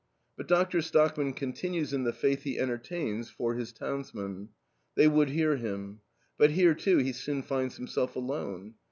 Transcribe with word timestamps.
But 0.35 0.47
Doctor 0.47 0.81
Stockman 0.81 1.33
continues 1.33 1.93
in 1.93 2.05
the 2.05 2.11
faith 2.11 2.41
he 2.41 2.57
entertains 2.57 3.29
for 3.29 3.53
has 3.57 3.71
townsmen. 3.71 4.49
They 4.95 5.07
would 5.07 5.29
hear 5.29 5.57
him. 5.57 6.01
But 6.39 6.49
here, 6.49 6.73
too, 6.73 6.97
he 6.97 7.13
soon 7.13 7.43
finds 7.43 7.75
himself 7.77 8.15
alone. 8.15 8.73